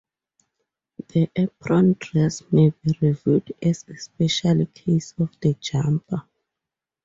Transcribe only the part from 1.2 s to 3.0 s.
apron dress may be